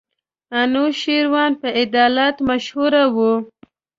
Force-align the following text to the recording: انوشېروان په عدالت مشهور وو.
انوشېروان 0.61 1.51
په 1.61 1.67
عدالت 1.81 2.35
مشهور 2.49 2.93
وو. 3.15 3.33